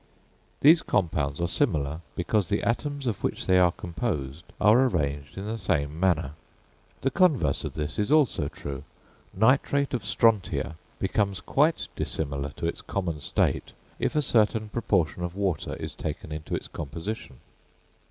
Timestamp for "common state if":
12.81-14.15